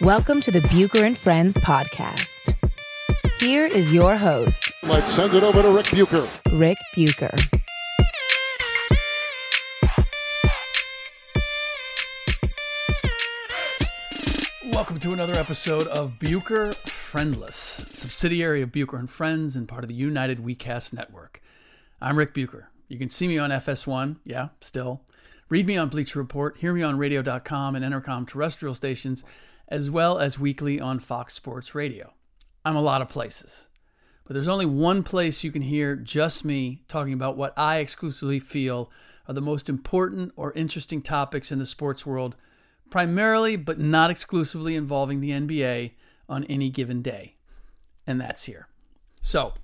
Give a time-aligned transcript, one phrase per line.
[0.00, 2.54] Welcome to the Bucher and Friends podcast.
[3.40, 6.28] Here is your host, Let's send it over to Ric Bucher.
[6.52, 7.30] Ric Bucher.
[14.72, 19.88] Welcome to another episode of Bucher Friendless, subsidiary of Bucher and Friends and part of
[19.88, 21.40] the United WeCast network.
[22.00, 22.70] I'm Ric Bucher.
[22.88, 25.02] You can see me on FS1, yeah, still.
[25.48, 29.24] Read me on Bleacher Report, hear me on radio.com and Entercom terrestrial stations,
[29.68, 32.12] as well as weekly on Fox Sports Radio.
[32.64, 33.68] I'm a lot of places.
[34.24, 38.38] But there's only one place you can hear just me talking about what I exclusively
[38.38, 38.90] feel
[39.26, 42.36] are the most important or interesting topics in the sports world,
[42.90, 45.92] primarily but not exclusively involving the NBA
[46.28, 47.36] on any given day.
[48.06, 48.68] And that's here.
[49.20, 49.54] So,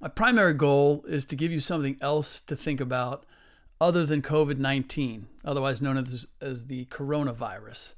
[0.00, 3.24] my primary goal is to give you something else to think about
[3.80, 7.94] other than COVID 19, otherwise known as, as the coronavirus.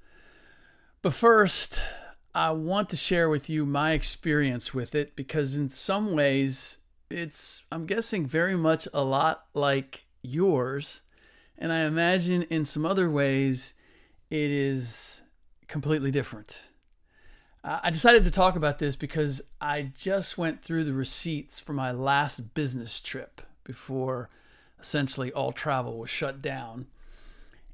[1.02, 1.82] But first,
[2.34, 6.78] I want to share with you my experience with it because, in some ways,
[7.10, 11.02] it's, I'm guessing, very much a lot like yours.
[11.58, 13.74] And I imagine in some other ways,
[14.30, 15.22] it is
[15.66, 16.69] completely different.
[17.62, 21.72] Uh, I decided to talk about this because I just went through the receipts for
[21.72, 24.30] my last business trip before
[24.80, 26.86] essentially all travel was shut down.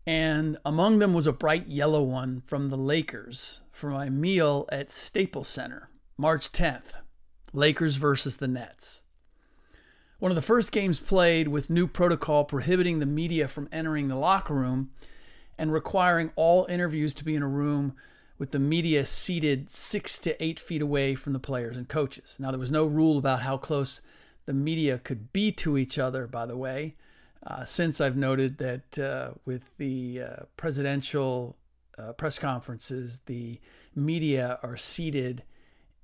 [0.06, 4.91] And among them was a bright yellow one from the Lakers for my meal at
[4.91, 6.94] Staples Center, March 10th.
[7.52, 9.02] Lakers versus the Nets.
[10.19, 14.16] One of the first games played with new protocol prohibiting the media from entering the
[14.16, 14.91] locker room
[15.56, 17.94] and requiring all interviews to be in a room
[18.38, 22.36] with the media seated six to eight feet away from the players and coaches.
[22.38, 24.02] Now, there was no rule about how close
[24.44, 26.94] the media could be to each other, by the way,
[27.46, 31.56] uh, since I've noted that uh, with the uh, presidential
[31.98, 33.60] uh, press conferences, the
[33.94, 35.42] media are seated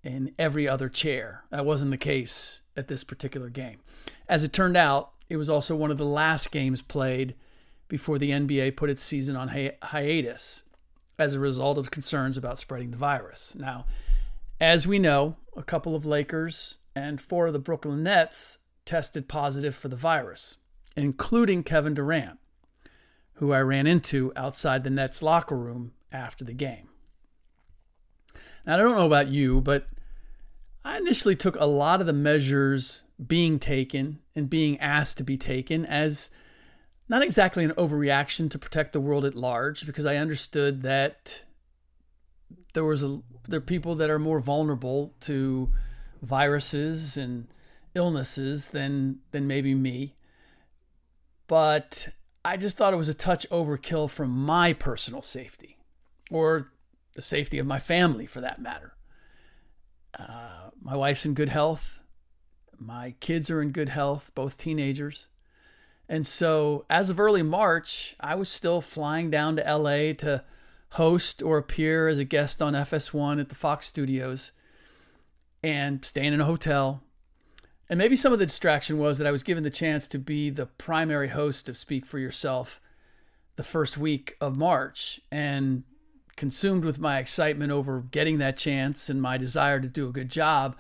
[0.03, 1.45] in every other chair.
[1.51, 3.81] That wasn't the case at this particular game.
[4.29, 7.35] As it turned out, it was also one of the last games played
[7.89, 10.65] before the NBA put its season on hi- hiatus
[11.19, 13.55] as a result of concerns about spreading the virus.
[13.55, 13.87] Now,
[14.61, 19.75] as we know, a couple of Lakers and four of the Brooklyn Nets tested positive
[19.75, 20.59] for the virus,
[20.97, 22.39] including Kevin Durant,
[23.35, 26.89] who I ran into outside the Nets locker room after the game.
[28.67, 29.87] Now, I don't know about you, but
[30.85, 35.37] I initially took a lot of the measures being taken and being asked to be
[35.37, 36.31] taken as
[37.09, 41.45] not exactly an overreaction to protect the world at large because I understood that
[42.75, 45.71] there was a there are people that are more vulnerable to
[46.23, 47.49] viruses and
[47.95, 50.15] illnesses than than maybe me.
[51.47, 52.09] But
[52.45, 55.79] I just thought it was a touch overkill for my personal safety
[56.31, 56.73] or
[57.15, 58.95] the safety of my family for that matter.
[60.19, 62.01] Uh, my wife's in good health.
[62.79, 65.29] My kids are in good health, both teenagers.
[66.13, 70.45] And so, as of early March, I was still flying down to LA to
[70.91, 74.53] host or appear as a guest on FS1 at the Fox studios
[75.63, 77.03] and staying in a hotel.
[77.89, 80.51] And maybe some of the distraction was that I was given the chance to be
[80.51, 82.79] the primary host of Speak for Yourself
[83.57, 85.19] the first week of March.
[85.31, 85.83] And
[86.37, 90.29] consumed with my excitement over getting that chance and my desire to do a good
[90.29, 90.77] job,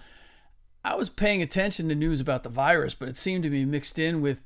[0.84, 3.98] I was paying attention to news about the virus, but it seemed to be mixed
[3.98, 4.44] in with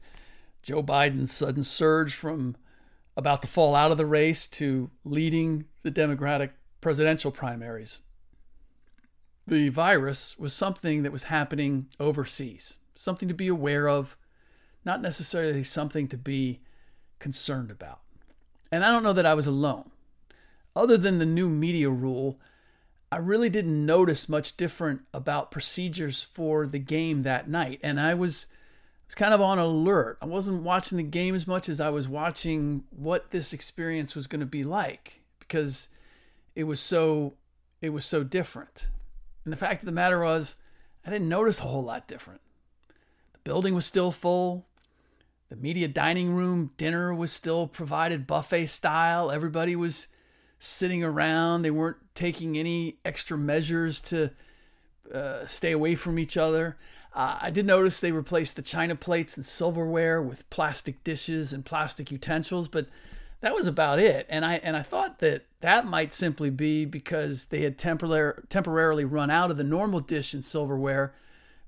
[0.66, 2.56] Joe Biden's sudden surge from
[3.16, 8.00] about to fall out of the race to leading the Democratic presidential primaries.
[9.46, 14.16] The virus was something that was happening overseas, something to be aware of,
[14.84, 16.58] not necessarily something to be
[17.20, 18.00] concerned about.
[18.72, 19.92] And I don't know that I was alone.
[20.74, 22.40] Other than the new media rule,
[23.12, 27.78] I really didn't notice much different about procedures for the game that night.
[27.84, 28.48] And I was
[29.06, 30.18] was kind of on alert.
[30.20, 34.26] I wasn't watching the game as much as I was watching what this experience was
[34.26, 35.88] going to be like because
[36.54, 37.34] it was so
[37.80, 38.90] it was so different.
[39.44, 40.56] And the fact of the matter was,
[41.04, 42.40] I didn't notice a whole lot different.
[43.32, 44.66] The building was still full.
[45.48, 49.30] The media dining room dinner was still provided buffet style.
[49.30, 50.08] Everybody was
[50.58, 51.62] sitting around.
[51.62, 54.32] They weren't taking any extra measures to
[55.14, 56.76] uh, stay away from each other.
[57.16, 61.64] Uh, I did notice they replaced the china plates and silverware with plastic dishes and
[61.64, 62.88] plastic utensils, but
[63.40, 64.26] that was about it.
[64.28, 69.06] And I and I thought that that might simply be because they had temporar- temporarily
[69.06, 71.14] run out of the normal dish and silverware,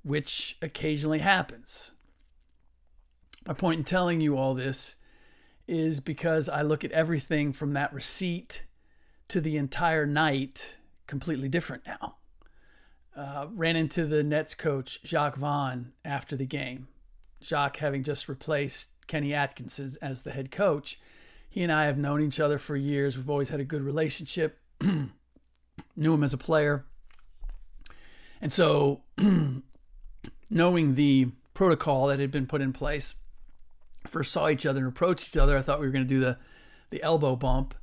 [0.02, 1.92] which occasionally happens.
[3.46, 4.96] My point in telling you all this
[5.66, 8.66] is because I look at everything from that receipt
[9.28, 12.17] to the entire night completely different now.
[13.18, 16.86] Uh, ran into the Nets coach, Jacque Vaughn, after the game.
[17.40, 21.00] Jacque, having just replaced Kenny Atkinson as, the head coach.
[21.50, 23.16] He and I have known each other for years.
[23.16, 24.60] We've always had a good relationship.
[24.80, 26.84] Knew him as a player.
[28.40, 29.02] And so,
[30.50, 33.16] knowing the protocol that had been put in place,
[34.06, 36.20] first saw each other and approached each other, I thought we were going to do
[36.20, 36.38] the,
[36.90, 37.74] the elbow bump.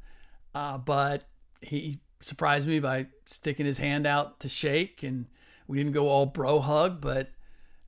[0.54, 1.28] Uh, but
[1.60, 5.28] he surprised me by sticking his hand out to shake, and
[5.68, 7.30] we didn't go all bro hug, but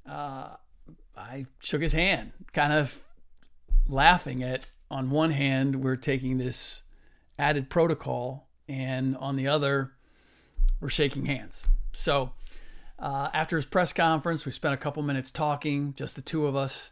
[0.08, 0.50] uh,
[1.18, 3.04] I shook his hand, kind of
[3.88, 6.84] laughing at on one hand, we're taking this
[7.38, 9.92] added protocol, and on the other,
[10.80, 11.66] we're shaking hands.
[11.94, 12.32] So
[13.00, 16.56] uh, after his press conference, we spent a couple minutes talking, just the two of
[16.56, 16.92] us,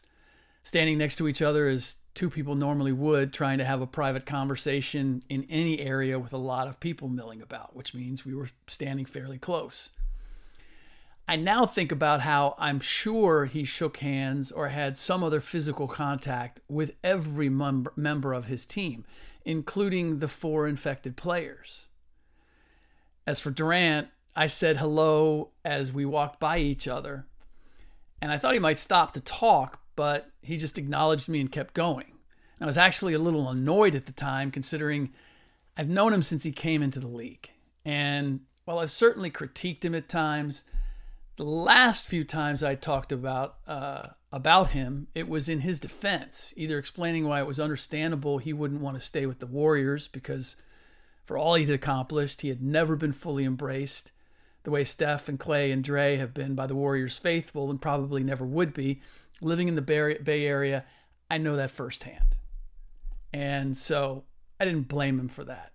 [0.64, 4.26] standing next to each other as two people normally would, trying to have a private
[4.26, 8.50] conversation in any area with a lot of people milling about, which means we were
[8.68, 9.92] standing fairly close.
[11.28, 15.88] I now think about how I'm sure he shook hands or had some other physical
[15.88, 19.06] contact with every mem- member of his team,
[19.44, 21.88] including the four infected players.
[23.28, 27.26] As for Durant, I said hello as we walked by each other,
[28.22, 31.74] and I thought he might stop to talk, but he just acknowledged me and kept
[31.74, 32.12] going.
[32.60, 35.12] And I was actually a little annoyed at the time, considering
[35.78, 37.50] I've known him since he came into the league.
[37.84, 40.64] And while I've certainly critiqued him at times,
[41.36, 46.54] the last few times I talked about uh, about him, it was in his defense,
[46.58, 50.56] either explaining why it was understandable he wouldn't want to stay with the Warriors because,
[51.24, 54.12] for all he'd accomplished, he had never been fully embraced
[54.64, 58.24] the way Steph and Clay and Dre have been by the Warriors faithful and probably
[58.24, 59.00] never would be.
[59.42, 60.86] Living in the Bay Area,
[61.30, 62.36] I know that firsthand.
[63.34, 64.24] And so
[64.60, 65.72] I didn't blame him for that.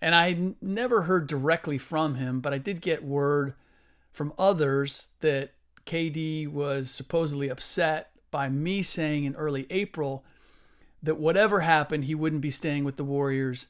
[0.00, 3.54] And I never heard directly from him, but I did get word
[4.12, 5.52] from others that
[5.84, 10.24] KD was supposedly upset by me saying in early April
[11.02, 13.68] that whatever happened, he wouldn't be staying with the Warriors,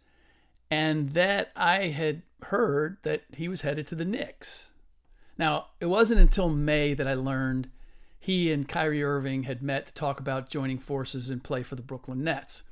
[0.71, 4.71] and that I had heard that he was headed to the Knicks.
[5.39, 7.69] Now, it wasn't until May that I learned
[8.27, 11.83] he and Kyrie Irving had met to talk about joining forces and play for the
[11.83, 12.65] Brooklyn Nets.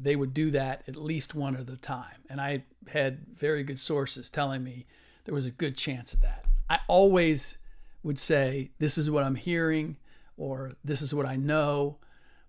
[0.00, 2.24] They would do that at least one at a time.
[2.28, 4.84] And I had very good sources telling me
[5.24, 6.46] there was a good chance of that.
[6.68, 7.56] I always
[8.02, 9.96] would say, This is what I'm hearing,
[10.36, 11.98] or This is what I know.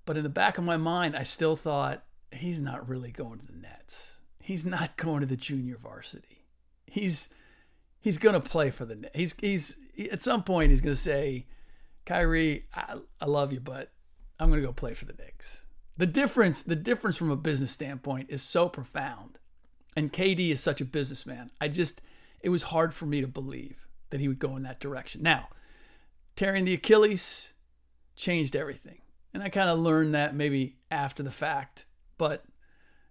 [0.07, 3.45] But in the back of my mind, I still thought, He's not really going to
[3.45, 4.17] the Nets.
[4.41, 6.47] He's not going to the junior varsity.
[6.87, 7.29] He's
[7.99, 9.15] he's going to play for the Nets.
[9.15, 9.77] He's he's
[10.11, 11.45] at some point he's going to say,
[12.07, 13.91] Kyrie, I, I love you, but
[14.39, 15.65] I'm going to go play for the Knicks.
[15.97, 19.39] The difference, the difference from a business standpoint is so profound.
[19.97, 21.51] And KD is such a businessman.
[21.59, 22.01] I just
[22.39, 25.21] it was hard for me to believe that he would go in that direction.
[25.21, 25.49] Now,
[26.37, 27.53] tearing the Achilles
[28.15, 29.01] changed everything.
[29.33, 31.85] And I kind of learned that maybe after the fact,
[32.17, 32.45] but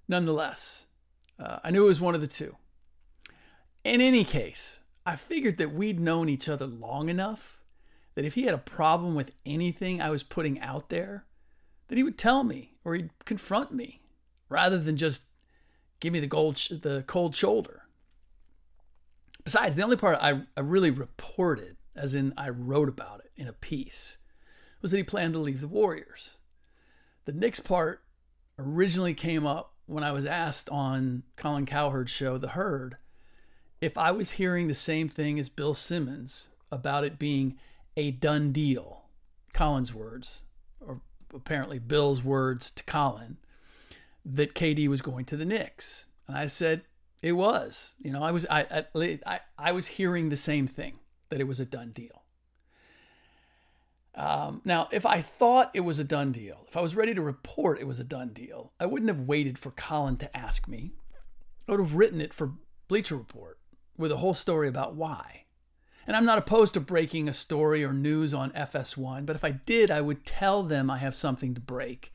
[0.09, 0.87] nonetheless,
[1.39, 2.57] uh, I knew it was one of the two.
[3.85, 7.61] In any case, I figured that we'd known each other long enough
[8.17, 11.25] that if he had a problem with anything I was putting out there,
[11.87, 14.01] that he would tell me or he'd confront me
[14.49, 15.25] rather than just
[16.01, 17.83] give me the gold sh- the cold shoulder.
[19.45, 23.47] Besides, the only part I, I really reported, as in I wrote about it in
[23.47, 24.19] a piece,
[24.83, 26.39] was that he planned to leave the Warriors.
[27.27, 28.03] The Knicks part
[28.59, 32.97] originally came up when I was asked on Colin Cowherd's show, The Herd,
[33.81, 37.57] if I was hearing the same thing as Bill Simmons about it being
[37.97, 39.05] a done deal,
[39.53, 40.45] Colin's words,
[40.81, 41.01] or
[41.35, 43.39] apparently Bill's words to Colin,
[44.25, 46.07] that KD was going to the Knicks.
[46.27, 46.83] And I said,
[47.23, 47.95] it was.
[47.99, 48.85] You know, I was I,
[49.27, 50.99] I I was hearing the same thing
[51.31, 52.23] that it was a done deal.
[54.15, 57.21] Um, now, if I thought it was a done deal, if I was ready to
[57.21, 60.93] report it was a done deal, I wouldn't have waited for Colin to ask me.
[61.69, 62.55] I would have written it for
[62.89, 63.59] Bleacher Report
[63.99, 65.46] with a whole story about why.
[66.07, 69.51] And I'm not opposed to breaking a story or news on FS1, but if I
[69.51, 72.13] did, I would tell them I have something to break.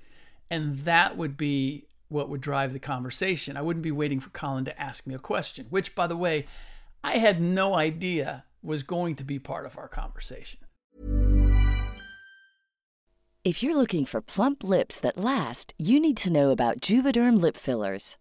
[0.49, 3.57] And that would be what would drive the conversation.
[3.57, 6.45] I wouldn't be waiting for Colin to ask me a question, which, by the way,
[7.03, 10.59] I had no idea was going to be part of our conversation.
[13.43, 17.57] If you're looking for plump lips that last, you need to know about Juvederm lip
[17.57, 18.17] fillers.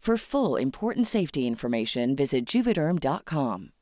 [0.00, 3.72] For full important safety information, visit juvederm.com.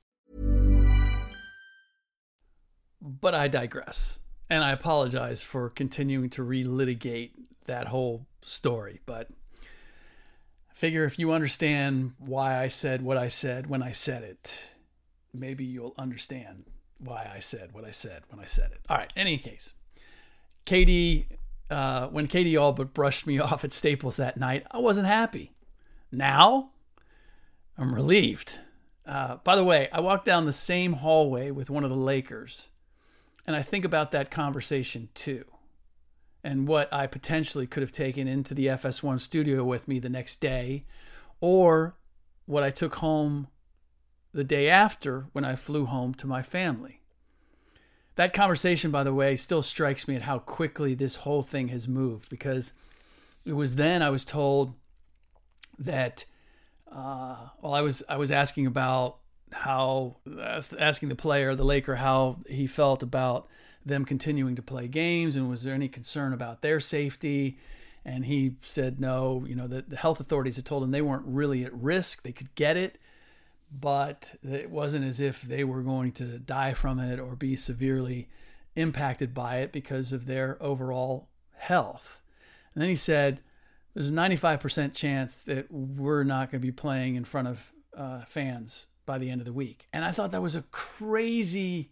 [3.01, 4.19] But I digress.
[4.51, 7.31] And I apologize for continuing to relitigate
[7.67, 9.01] that whole story.
[9.07, 9.29] But
[9.63, 14.75] I figure if you understand why I said what I said when I said it,
[15.33, 16.65] maybe you'll understand
[16.99, 18.81] why I said what I said when I said it.
[18.89, 19.73] All right, in any case,
[20.67, 21.27] KD,
[21.71, 25.53] uh, when KD all but brushed me off at Staples that night, I wasn't happy.
[26.11, 26.71] Now,
[27.77, 28.59] I'm relieved.
[29.07, 32.71] Uh, by the way, I walked down the same hallway with one of the Lakers,
[33.47, 35.45] and I think about that conversation too,
[36.45, 40.41] and what I potentially could have taken into the FS1 studio with me the next
[40.41, 40.85] day,
[41.41, 41.97] or
[42.45, 43.49] what I took home
[44.33, 47.01] the day after when I flew home to my family.
[48.17, 51.87] That conversation, by the way, still strikes me at how quickly this whole thing has
[51.87, 52.73] moved because
[53.45, 54.75] it was then I was told
[55.79, 56.25] that
[56.91, 59.19] uh, well, I was I was asking about
[59.53, 60.17] how
[60.79, 63.49] asking the player, the Laker, how he felt about
[63.85, 67.59] them continuing to play games, and was there any concern about their safety?
[68.05, 69.45] And he said no.
[69.47, 72.33] You know, the, the health authorities had told him they weren't really at risk; they
[72.33, 72.99] could get it,
[73.71, 78.29] but it wasn't as if they were going to die from it or be severely
[78.77, 82.23] impacted by it because of their overall health.
[82.75, 83.41] And then he said,
[83.99, 88.21] there's a 95% chance that we're not going to be playing in front of uh,
[88.27, 89.89] fans by the end of the week.
[89.93, 91.91] And I thought that was a crazy,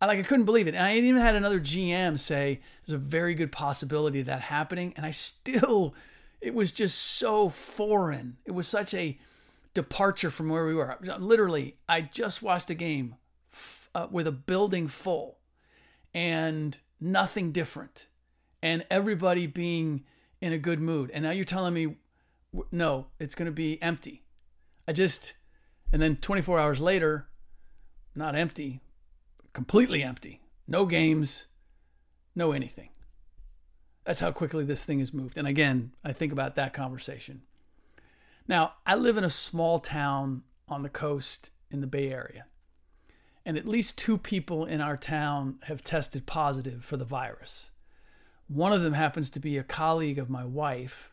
[0.00, 0.74] I like I couldn't believe it.
[0.74, 4.94] And I even had another GM say there's a very good possibility of that happening.
[4.96, 5.94] And I still,
[6.40, 8.38] it was just so foreign.
[8.46, 9.18] It was such a
[9.74, 10.96] departure from where we were.
[11.18, 13.16] Literally, I just watched a game
[13.52, 15.36] f- uh, with a building full
[16.14, 18.06] and nothing different.
[18.62, 20.04] And everybody being
[20.44, 21.10] in a good mood.
[21.14, 21.96] And now you're telling me,
[22.70, 24.22] no, it's going to be empty.
[24.86, 25.32] I just,
[25.90, 27.26] and then 24 hours later,
[28.14, 28.82] not empty,
[29.54, 30.42] completely empty.
[30.68, 31.46] No games,
[32.34, 32.90] no anything.
[34.04, 35.38] That's how quickly this thing has moved.
[35.38, 37.40] And again, I think about that conversation.
[38.46, 42.44] Now, I live in a small town on the coast in the Bay Area.
[43.46, 47.70] And at least two people in our town have tested positive for the virus.
[48.48, 51.12] One of them happens to be a colleague of my wife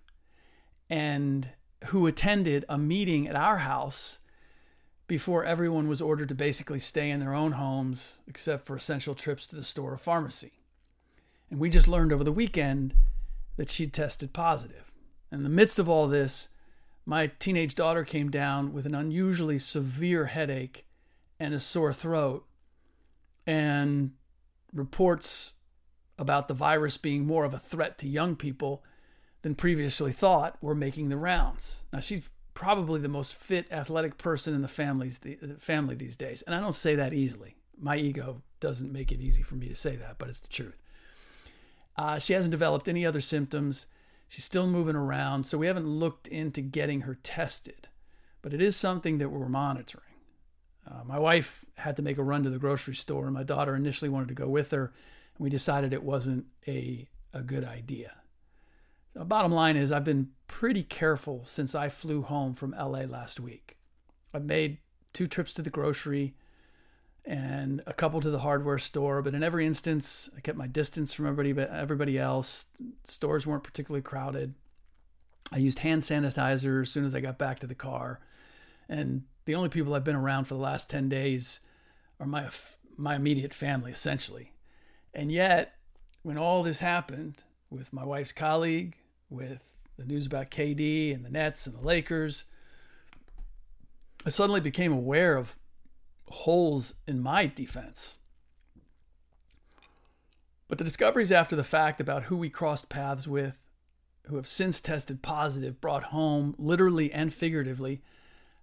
[0.89, 1.49] and
[1.85, 4.19] who attended a meeting at our house
[5.07, 9.47] before everyone was ordered to basically stay in their own homes except for essential trips
[9.47, 10.51] to the store or pharmacy.
[11.49, 12.95] And we just learned over the weekend
[13.57, 14.91] that she'd tested positive.
[15.31, 16.49] In the midst of all this,
[17.05, 20.85] my teenage daughter came down with an unusually severe headache
[21.39, 22.45] and a sore throat.
[23.47, 24.11] And
[24.73, 25.53] reports
[26.21, 28.83] about the virus being more of a threat to young people
[29.41, 31.83] than previously thought were making the rounds.
[31.91, 36.43] Now, she's probably the most fit athletic person in the the family these days.
[36.43, 37.55] And I don't say that easily.
[37.77, 40.81] My ego doesn't make it easy for me to say that, but it's the truth.
[41.97, 43.87] Uh, she hasn't developed any other symptoms.
[44.27, 47.89] She's still moving around, so we haven't looked into getting her tested,
[48.41, 50.05] but it is something that we're monitoring.
[50.89, 53.75] Uh, my wife had to make a run to the grocery store, and my daughter
[53.75, 54.93] initially wanted to go with her,
[55.37, 58.13] we decided it wasn't a, a good idea.
[59.15, 63.77] Bottom line is, I've been pretty careful since I flew home from LA last week.
[64.33, 64.77] I've made
[65.13, 66.33] two trips to the grocery
[67.25, 71.13] and a couple to the hardware store, but in every instance, I kept my distance
[71.13, 72.65] from everybody, but everybody else.
[73.03, 74.55] Stores weren't particularly crowded.
[75.51, 78.21] I used hand sanitizer as soon as I got back to the car,
[78.87, 81.59] and the only people I've been around for the last 10 days
[82.19, 82.49] are my
[82.97, 84.50] my immediate family essentially.
[85.13, 85.75] And yet,
[86.23, 88.95] when all this happened with my wife's colleague,
[89.29, 92.45] with the news about KD and the Nets and the Lakers,
[94.25, 95.57] I suddenly became aware of
[96.27, 98.17] holes in my defense.
[100.67, 103.67] But the discoveries after the fact about who we crossed paths with,
[104.27, 108.01] who have since tested positive, brought home, literally and figuratively,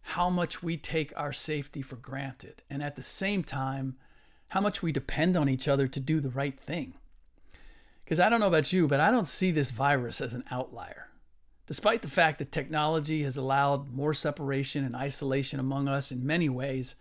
[0.00, 3.97] how much we take our safety for granted, and at the same time,
[4.49, 6.95] how much we depend on each other to do the right thing.
[8.05, 11.09] Because I don't know about you, but I don't see this virus as an outlier.
[11.67, 16.49] Despite the fact that technology has allowed more separation and isolation among us in many
[16.49, 16.97] ways,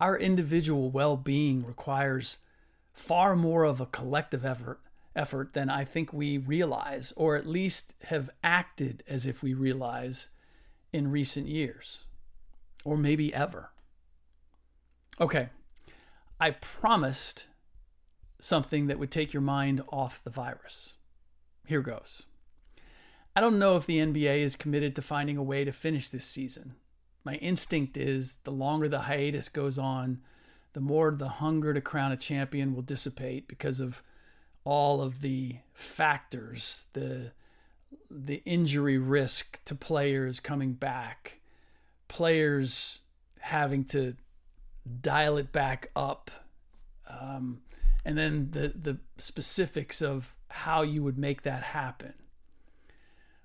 [0.00, 2.38] our individual well being requires
[2.92, 4.80] far more of a collective effort
[5.14, 10.30] effort than I think we realize, or at least have acted as if we realize
[10.92, 12.04] in recent years
[12.84, 13.70] or maybe ever.
[15.20, 15.50] Okay,
[16.42, 17.46] I promised
[18.40, 20.94] something that would take your mind off the virus.
[21.68, 22.24] Here goes.
[23.36, 26.24] I don't know if the NBA is committed to finding a way to finish this
[26.24, 26.74] season.
[27.22, 30.20] My instinct is the longer the hiatus goes on,
[30.72, 34.02] the more the hunger to crown a champion will dissipate because of
[34.64, 37.30] all of the factors, the
[38.10, 41.38] the injury risk to players coming back,
[42.08, 43.02] players
[43.38, 44.16] having to
[45.00, 46.30] dial it back up,
[47.08, 47.62] um,
[48.04, 52.14] and then the the specifics of how you would make that happen.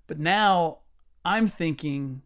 [0.07, 0.79] But now
[1.23, 2.21] I'm thinking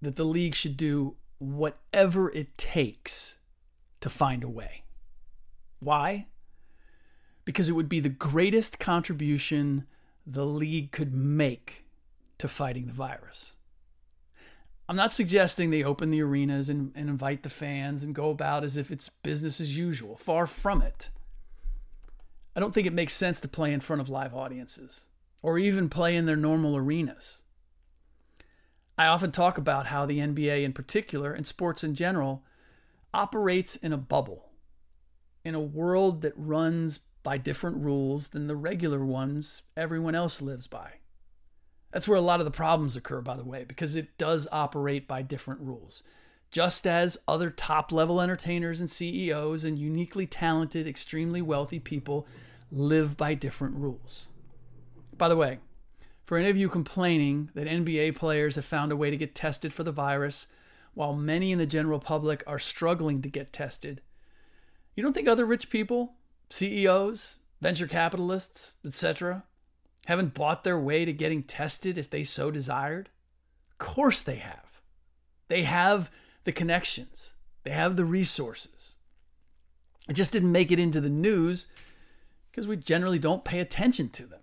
[0.00, 3.38] that the league should do whatever it takes
[4.00, 4.84] to find a way.
[5.80, 6.26] Why?
[7.44, 9.86] Because it would be the greatest contribution
[10.26, 11.84] the league could make
[12.38, 13.56] to fighting the virus.
[14.88, 18.64] I'm not suggesting they open the arenas and, and invite the fans and go about
[18.64, 20.16] as if it's business as usual.
[20.16, 21.10] Far from it.
[22.54, 25.06] I don't think it makes sense to play in front of live audiences
[25.42, 27.42] or even play in their normal arenas.
[28.96, 32.44] I often talk about how the NBA in particular and sports in general
[33.12, 34.50] operates in a bubble,
[35.44, 40.66] in a world that runs by different rules than the regular ones everyone else lives
[40.66, 40.92] by.
[41.94, 45.06] That's where a lot of the problems occur, by the way, because it does operate
[45.06, 46.02] by different rules.
[46.50, 52.26] Just as other top level entertainers and CEOs and uniquely talented, extremely wealthy people
[52.72, 54.26] live by different rules.
[55.16, 55.60] By the way,
[56.24, 59.72] for any of you complaining that NBA players have found a way to get tested
[59.72, 60.48] for the virus,
[60.94, 64.02] while many in the general public are struggling to get tested,
[64.96, 66.14] you don't think other rich people,
[66.50, 69.44] CEOs, venture capitalists, etc.,
[70.06, 73.08] haven't bought their way to getting tested if they so desired?
[73.70, 74.80] Of course they have.
[75.48, 76.10] They have
[76.44, 78.96] the connections, they have the resources.
[80.08, 81.66] It just didn't make it into the news
[82.50, 84.40] because we generally don't pay attention to them.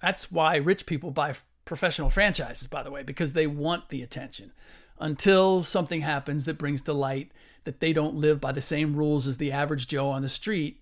[0.00, 4.52] That's why rich people buy professional franchises, by the way, because they want the attention
[5.00, 7.32] until something happens that brings to light
[7.64, 10.80] that they don't live by the same rules as the average Joe on the street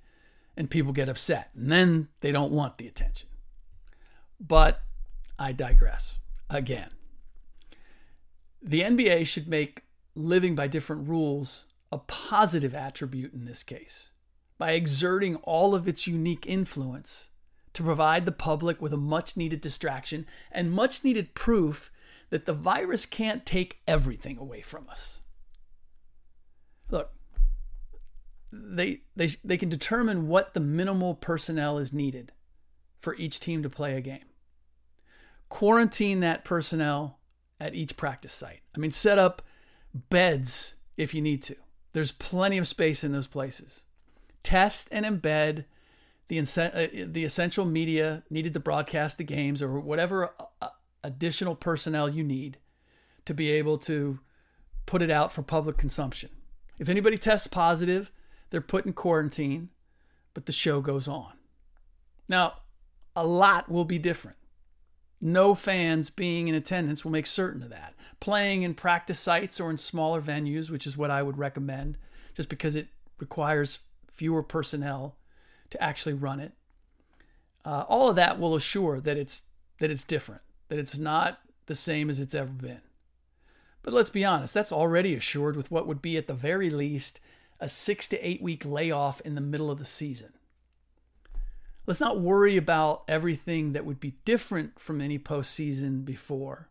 [0.56, 1.50] and people get upset.
[1.54, 3.29] And then they don't want the attention.
[4.40, 4.80] But
[5.38, 6.90] I digress again.
[8.62, 14.10] The NBA should make living by different rules a positive attribute in this case
[14.58, 17.30] by exerting all of its unique influence
[17.72, 21.90] to provide the public with a much needed distraction and much needed proof
[22.30, 25.20] that the virus can't take everything away from us.
[26.90, 27.10] Look,
[28.52, 32.32] they, they, they can determine what the minimal personnel is needed
[33.00, 34.29] for each team to play a game
[35.50, 37.18] quarantine that personnel
[37.60, 38.62] at each practice site.
[38.74, 39.42] I mean, set up
[39.92, 41.56] beds if you need to.
[41.92, 43.84] There's plenty of space in those places.
[44.42, 45.66] Test and embed
[46.28, 50.32] the, uh, the essential media needed to broadcast the games or whatever
[50.62, 50.68] uh,
[51.02, 52.58] additional personnel you need
[53.24, 54.20] to be able to
[54.86, 56.30] put it out for public consumption.
[56.78, 58.12] If anybody tests positive,
[58.50, 59.70] they're put in quarantine,
[60.32, 61.32] but the show goes on.
[62.28, 62.54] Now,
[63.16, 64.36] a lot will be different.
[65.20, 67.94] No fans being in attendance will make certain of that.
[68.20, 71.98] Playing in practice sites or in smaller venues, which is what I would recommend,
[72.34, 75.16] just because it requires fewer personnel
[75.70, 76.52] to actually run it.
[77.64, 79.44] Uh, all of that will assure that it's
[79.78, 82.80] that it's different, that it's not the same as it's ever been.
[83.82, 87.20] But let's be honest, that's already assured with what would be at the very least
[87.58, 90.32] a six to eight week layoff in the middle of the season.
[91.86, 96.68] Let's not worry about everything that would be different from any postseason before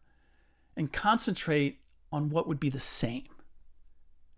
[0.78, 1.80] and concentrate
[2.12, 3.28] on what would be the same.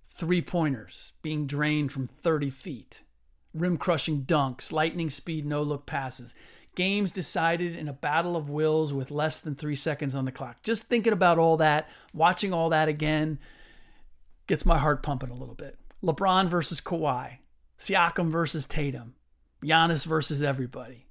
[0.07, 3.03] Three pointers being drained from 30 feet,
[3.53, 6.36] rim crushing dunks, lightning speed no look passes,
[6.75, 10.63] games decided in a battle of wills with less than three seconds on the clock.
[10.63, 13.39] Just thinking about all that, watching all that again,
[14.47, 15.77] gets my heart pumping a little bit.
[16.03, 17.38] LeBron versus Kawhi,
[17.77, 19.15] Siakam versus Tatum,
[19.63, 21.08] Giannis versus everybody.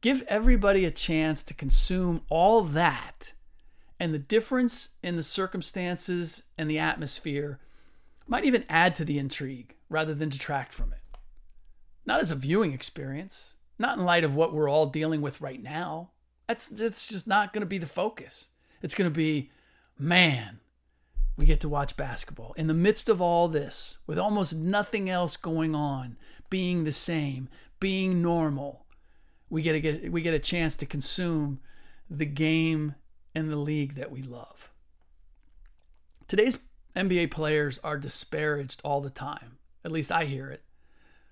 [0.00, 3.34] Give everybody a chance to consume all that.
[3.98, 7.60] And the difference in the circumstances and the atmosphere
[8.26, 11.18] might even add to the intrigue rather than detract from it.
[12.06, 15.62] Not as a viewing experience, not in light of what we're all dealing with right
[15.62, 16.10] now.
[16.48, 18.48] That's, that's just not going to be the focus.
[18.82, 19.50] It's going to be,
[19.98, 20.60] man,
[21.40, 22.52] we get to watch basketball.
[22.58, 26.18] In the midst of all this, with almost nothing else going on,
[26.50, 27.48] being the same,
[27.80, 28.84] being normal,
[29.48, 31.58] we get, a, get, we get a chance to consume
[32.10, 32.94] the game
[33.34, 34.70] and the league that we love.
[36.28, 36.58] Today's
[36.94, 39.56] NBA players are disparaged all the time.
[39.82, 40.62] At least I hear it.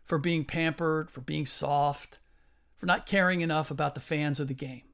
[0.04, 2.18] For being pampered, for being soft,
[2.78, 4.84] for not caring enough about the fans or the game.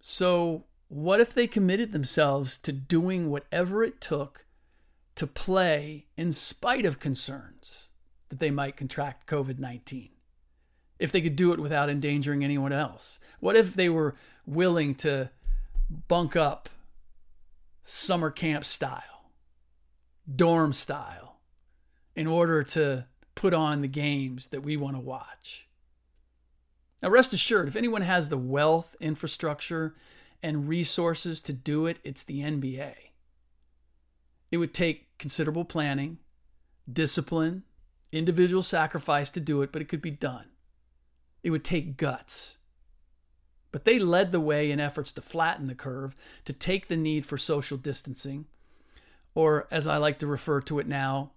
[0.00, 4.46] So, what if they committed themselves to doing whatever it took
[5.14, 7.90] to play in spite of concerns
[8.30, 10.10] that they might contract COVID 19?
[10.98, 13.20] If they could do it without endangering anyone else?
[13.38, 15.30] What if they were willing to
[16.08, 16.68] bunk up
[17.84, 19.30] summer camp style,
[20.34, 21.36] dorm style,
[22.16, 25.68] in order to put on the games that we want to watch?
[27.02, 29.94] Now, rest assured, if anyone has the wealth, infrastructure,
[30.42, 32.94] and resources to do it, it's the NBA.
[34.50, 36.18] It would take considerable planning,
[36.90, 37.64] discipline,
[38.12, 40.46] individual sacrifice to do it, but it could be done.
[41.42, 42.56] It would take guts.
[43.70, 47.26] But they led the way in efforts to flatten the curve, to take the need
[47.26, 48.46] for social distancing,
[49.34, 51.32] or as I like to refer to it now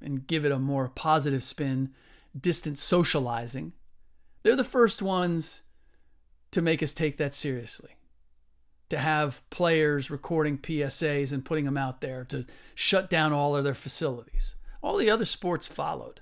[0.00, 1.94] and give it a more positive spin,
[2.38, 3.72] distant socializing.
[4.42, 5.62] They're the first ones
[6.50, 7.97] to make us take that seriously
[8.88, 13.64] to have players recording PSAs and putting them out there to shut down all of
[13.64, 14.56] their facilities.
[14.82, 16.20] All the other sports followed.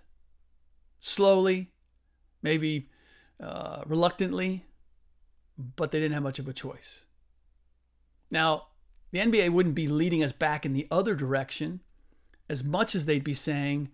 [0.99, 1.71] Slowly,
[2.43, 2.89] maybe
[3.41, 4.67] uh, reluctantly,
[5.59, 7.05] but they didn't have much of a choice.
[8.31, 8.69] Now,
[9.13, 11.81] the NBA wouldn't be leading us back in the other direction
[12.49, 13.91] as much as they'd be saying,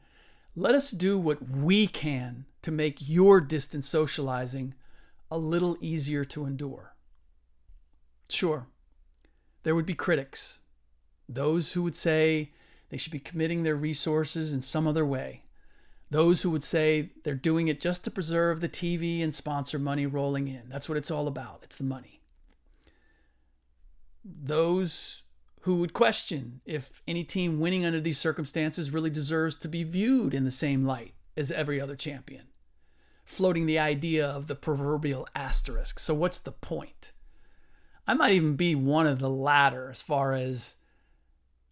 [0.55, 4.75] let us do what we can to make your distance socializing
[5.31, 6.92] a little easier to endure.
[8.33, 8.67] Sure,
[9.63, 10.61] there would be critics,
[11.29, 12.53] those who would say
[12.89, 15.43] they should be committing their resources in some other way,
[16.11, 20.07] those who would say they're doing it just to preserve the TV and sponsor money
[20.07, 20.63] rolling in.
[20.71, 22.23] That's what it's all about, it's the money.
[24.25, 25.25] Those
[25.61, 30.33] who would question if any team winning under these circumstances really deserves to be viewed
[30.33, 32.47] in the same light as every other champion,
[33.27, 35.99] floating the idea of the proverbial asterisk.
[35.99, 37.13] So, what's the point?
[38.07, 40.77] I might even be one of the latter as far as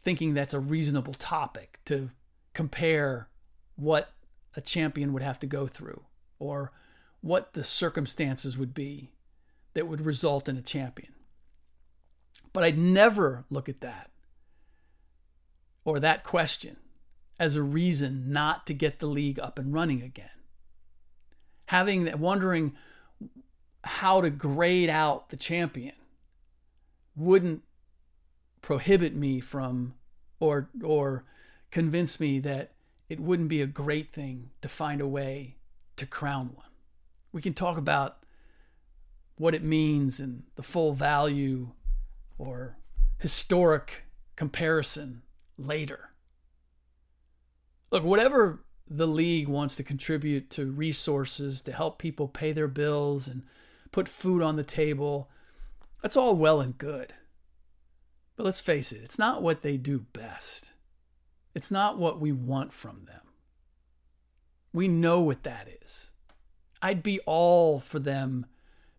[0.03, 2.11] thinking that's a reasonable topic to
[2.55, 3.29] compare
[3.77, 4.13] what
[4.55, 6.03] a champion would have to go through
[6.39, 6.73] or
[7.21, 9.13] what the circumstances would be
[9.75, 11.13] that would result in a champion.
[12.53, 14.11] But I'd never look at that
[15.85, 16.77] or that question
[17.39, 20.31] as a reason not to get the league up and running again.
[21.67, 22.75] Having that, wondering
[23.85, 25.95] how to grade out the champion
[27.17, 27.63] wouldn't
[28.63, 29.95] prohibit me from
[30.39, 31.25] or or
[31.71, 32.73] convince me that
[33.09, 35.57] it wouldn't be a great thing to find a way
[35.97, 36.67] to crown one.
[37.33, 38.25] We can talk about
[39.37, 41.73] what it means and the full value
[42.39, 42.77] or
[43.19, 44.05] historic
[44.37, 45.23] comparison
[45.57, 46.11] later.
[47.91, 53.29] Look, whatever the league wants to contribute to resources to help people pay their bills
[53.29, 53.43] and
[53.93, 55.31] put food on the table,
[56.03, 57.15] that's all well and good.
[58.37, 60.73] But let's face it, it's not what they do best.
[61.55, 63.21] It's not what we want from them.
[64.73, 66.13] We know what that is.
[66.81, 68.47] I'd be all for them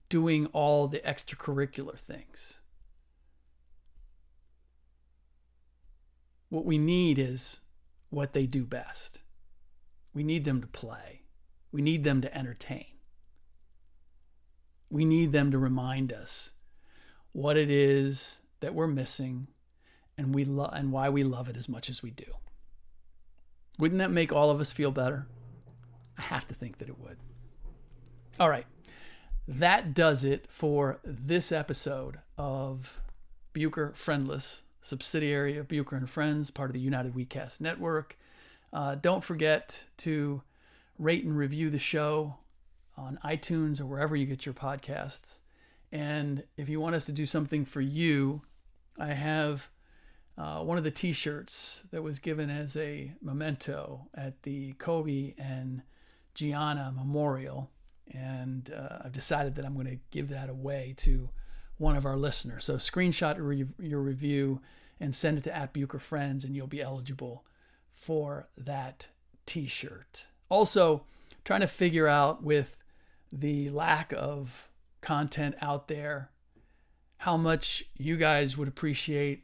[0.09, 2.59] doing all the extracurricular things.
[6.49, 7.61] What we need is
[8.09, 9.21] what they do best.
[10.13, 11.21] We need them to play.
[11.71, 12.85] We need them to entertain.
[14.89, 16.51] We need them to remind us
[17.34, 19.48] what it is that we're missing
[20.17, 22.26] and we lo- and why we love it as much as we do.
[23.80, 25.28] Wouldn't that make all of us feel better?
[26.17, 27.17] I have to think that it would.
[28.39, 28.67] All right.
[29.48, 33.02] That does it for this episode of
[33.54, 38.17] Bucher Friendless, subsidiary of Bucher and Friends, part of the United WeCast network.
[38.72, 40.44] Uh, don't forget to
[40.98, 42.36] rate and review the show
[42.96, 45.39] on iTunes or wherever you get your podcasts.
[45.91, 48.41] And if you want us to do something for you,
[48.97, 49.69] I have
[50.38, 55.34] uh, one of the t shirts that was given as a memento at the Kobe
[55.38, 55.82] and
[56.34, 57.69] Gianna Memorial.
[58.13, 61.30] And uh, I've decided that I'm going to give that away to
[61.77, 62.63] one of our listeners.
[62.63, 63.38] So screenshot
[63.80, 64.62] your review
[64.99, 67.43] and send it to at Bucher Friends, and you'll be eligible
[67.91, 69.10] for that
[69.45, 70.27] t shirt.
[70.47, 71.04] Also,
[71.43, 72.77] trying to figure out with
[73.32, 74.69] the lack of
[75.01, 76.29] content out there
[77.21, 79.43] how much you guys would appreciate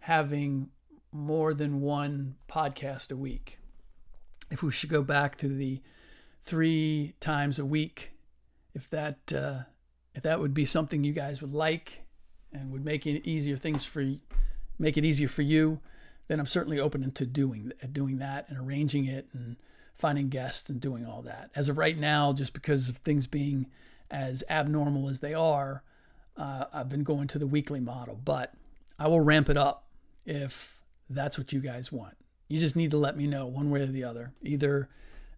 [0.00, 0.68] having
[1.10, 3.58] more than one podcast a week.
[4.50, 5.80] If we should go back to the
[6.42, 8.12] three times a week,
[8.74, 9.60] if that uh,
[10.14, 12.02] if that would be something you guys would like
[12.52, 14.04] and would make it easier things for
[14.78, 15.80] make it easier for you,
[16.28, 19.56] then I'm certainly open to doing doing that and arranging it and
[19.96, 21.50] finding guests and doing all that.
[21.54, 23.66] As of right now, just because of things being
[24.10, 25.82] as abnormal as they are,
[26.36, 28.54] uh, I've been going to the weekly model, but
[28.98, 29.88] I will ramp it up
[30.24, 32.16] if that's what you guys want.
[32.48, 34.88] You just need to let me know one way or the other, either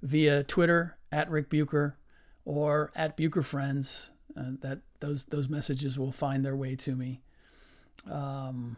[0.03, 1.97] via Twitter at Ric Bucher
[2.45, 4.13] or at Bucher Friends.
[4.37, 7.21] Uh, that those those messages will find their way to me.
[8.09, 8.77] Um,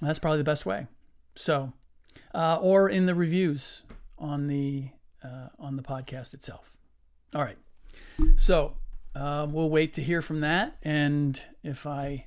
[0.00, 0.86] that's probably the best way.
[1.34, 1.72] So,
[2.34, 3.82] uh, or in the reviews
[4.18, 4.88] on the
[5.22, 6.76] uh, on the podcast itself.
[7.34, 7.58] All right.
[8.36, 8.76] So
[9.14, 12.26] um, we'll wait to hear from that, and if I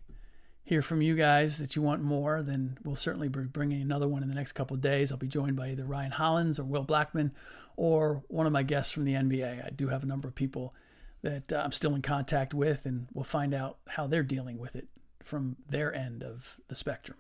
[0.63, 4.21] hear from you guys that you want more, then we'll certainly be bringing another one
[4.21, 5.11] in the next couple days.
[5.11, 7.31] I'll be joined by either Ryan Hollins or Will Blackmon
[7.77, 9.65] or one of my guests from the NBA.
[9.65, 10.73] I do have a number of people
[11.21, 14.75] that uh, I'm still in contact with, and we'll find out how they're dealing with
[14.75, 14.87] it
[15.23, 17.17] from their end of the spectrum.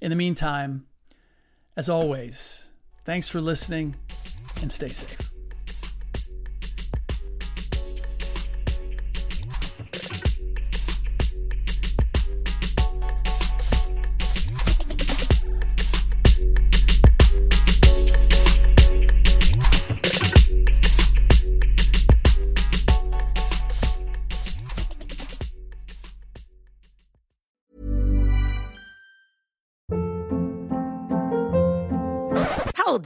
[0.00, 0.86] In the meantime,
[1.76, 2.70] as always,
[3.04, 3.96] thanks for listening
[4.62, 5.39] and stay safe.